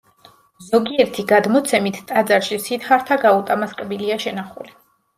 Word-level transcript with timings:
ზოგიერთი 0.69 1.25
გადმოცემით, 1.33 2.01
ტაძარში 2.13 2.59
სიდჰართა 2.67 3.21
გაუტამას 3.29 3.81
კბილია 3.85 4.23
შენახული. 4.29 4.79